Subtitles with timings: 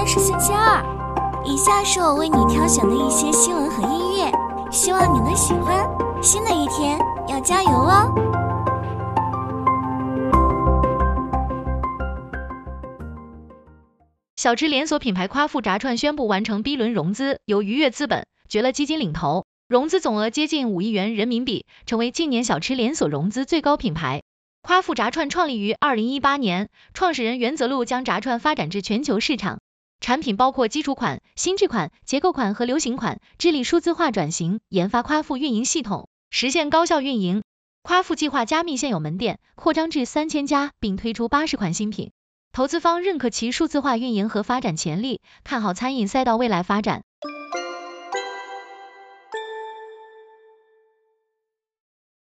[0.00, 0.82] 天是星期二，
[1.44, 4.32] 以下是我为你挑选的一些新闻和音乐，
[4.72, 5.86] 希望你能喜欢。
[6.22, 8.10] 新的一天要加油哦！
[14.36, 24.22] 小吃连锁品牌夸父炸串宣布完成 B 轮融资，由愉悦资本、绝乐基金领投，融资总额接近五亿元人民币，成为近年小吃连锁融资最高品牌。
[24.62, 29.58] 夸父炸串创立于二零一八年，创始人袁泽路将炸串发展至全球市场。
[30.00, 37.42] 产品包括基础款、新质款、结构款和流行款，致力数字化转型，研发夸父运营系统，实现高效运营。
[37.82, 42.12] 夸父计划加密现有门店，扩张至三千家，并推出八十款新品。
[42.52, 47.02] 投资方认可其数字化运营和发展潜力，看好餐饮赛道未来发展。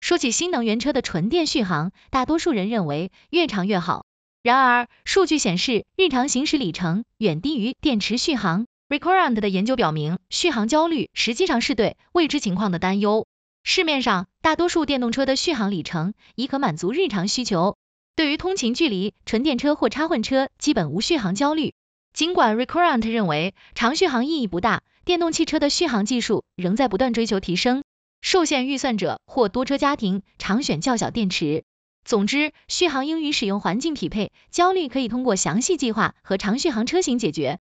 [0.00, 4.04] 说起新能源车的纯电续航，大多数人认为越长越好。
[4.44, 8.66] 然而，数据显示，日常行驶里程远低于电池续航。
[8.90, 13.26] Recurrent 的研究表明，续航焦虑实际上是对未知情况的担忧。
[13.62, 17.78] 市面上大多数电动车的续航里程已可满足日常需求。
[18.16, 21.72] 对于通勤距离，纯电车或插混车基本无续航焦虑。
[22.12, 27.82] 尽管 Recurrent 认为长续航意义不大，电动汽车的续航技术仍在不断追求提升。
[28.20, 31.64] 受限预算者或多车家庭常选较小电池。
[32.04, 37.58] 总之，续航应与使用环境匹配，焦虑可以通过详细计划和长续航车型解决。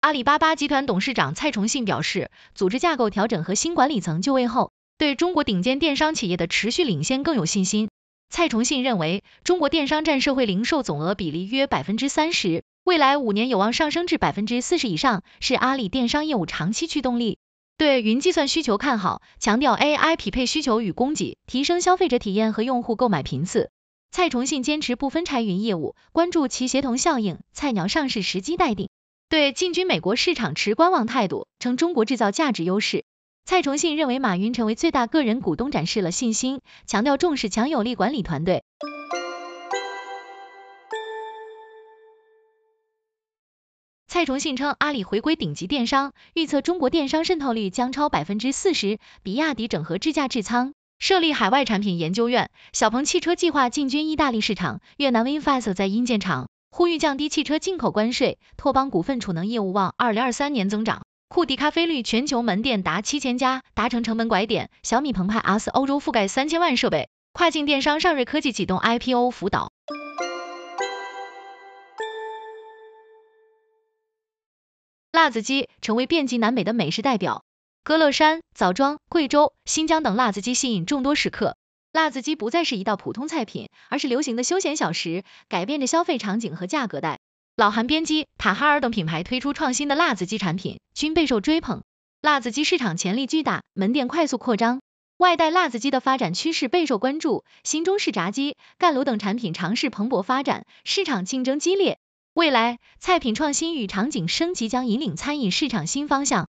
[0.00, 7.88] 阿里巴巴集团董事长蔡崇信表示，组织架构调整和新管理层就位后，对中国顶尖电商企业的持续领先更有信心。
[8.30, 12.62] 蔡崇信认为，中国电商占社会零售总额比例约百分之三十。
[12.84, 17.38] 未来五年有望上升至百分之四十以上，是阿里电商业务长期驱动力。
[17.76, 23.70] 对云计算需求看好，强调 AI 匹配需求与供给，提升消费者体验和用户购买频次。
[24.12, 28.90] 蔡崇信坚持不分拆云业务，关注其协同效应，菜鸟上市时机待定。
[29.28, 33.04] 对进军美国市场持观望态度，称中国制造价值优势。
[33.44, 38.62] 蔡崇信认为马云成为最大个人股东展示了信心，强调重视强有力管理团队。
[44.24, 48.98] 蔡崇信称，阿里回归顶级电商，预测中国电商渗透率将超百分之四十。
[49.22, 52.48] 比亚迪整合智驾智仓，设立海外产品研究院。
[52.72, 58.38] 小鹏汽车计划进军意大利市场，越南 VinFast 在因建厂，呼吁降低汽车进口关税。
[58.56, 61.02] 拓邦股份储能业务望二零二三年增长。
[61.28, 64.70] 库迪咖啡率全球门店达七千家，达成成本拐点。
[64.82, 67.10] 小米澎湃 S 欧洲覆盖三千万设备。
[67.34, 69.70] 跨境电商尚瑞科技启动 IPO 辅导。
[75.14, 77.44] 辣子鸡成为遍及南北的美食代表，
[77.84, 81.56] 歌乐山、枣庄、贵州、新疆等辣子鸡吸引众多食客。
[81.92, 87.20] 辣子鸡不再是一道普通菜品，而是流行的休闲小食，改变着消费场景和价格带。
[87.54, 91.84] 老韩边鸡、塔哈尔等品牌推出创新的辣子鸡产品，均备受追捧。
[92.20, 94.80] 辣子鸡市场潜力巨大，门店快速扩张，
[95.18, 97.44] 外带辣子鸡的发展趋势备受关注。
[97.62, 102.00] 新中式炸鸡、干炉等产品尝试蓬勃发展，市场竞争激烈。
[102.34, 106.48] 未来，菜品创新与场景升级将引领餐饮市场新方向。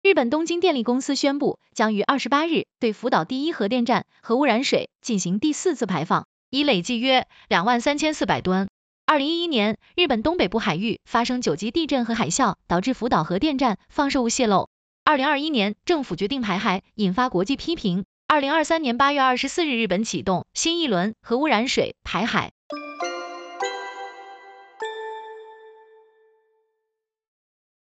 [0.00, 8.70] 日本东京电力公司宣布，将于二十八日对福岛第一核电站核污染水进行第四次排放，已累计约两万三千四百吨。
[9.04, 14.70] 二零一一年，日本东北部海域发生九级地震和海啸，导致福岛核电站放射物泄漏。
[15.04, 18.06] 二零二一年，政府决定排海，引发国际批评。
[18.30, 22.52] 二零二三年八月二十四日，日本启动新一轮核污染水排海。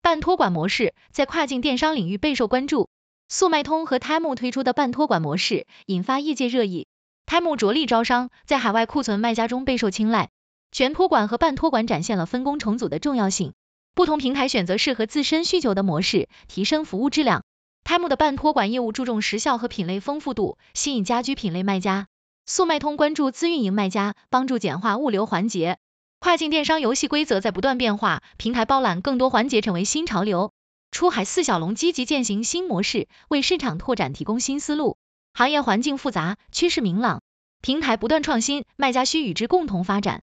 [0.02, 2.88] 半托管模式在跨境电商领域备受关注，
[3.28, 6.88] 速卖通和 Temu 推出的半托管模式引发业界热议。
[7.26, 10.30] Temu 着力招商，在海外库存卖家中备受青睐。
[10.72, 13.52] 全托管和半托管展现了分工重组的重要性，
[13.94, 17.43] 不同平台选择适合自身需求的模式，提升服务质量。
[17.84, 22.08] Temu 的半托管业务注重时效和品类丰富度，吸引家居品类卖家。
[22.46, 25.78] 速卖通关注自运营卖家，帮助简化物流环节。
[26.18, 30.52] 跨境电商游戏规则在不断变化，平台包揽更多环节成为新潮流。
[30.90, 34.96] 出海四小龙积极践行新模式，为市场拓展提供新思路。
[35.34, 37.20] 行业环境复杂，趋势明朗，
[37.60, 40.22] 平台不断创新，卖家需与之共同发展。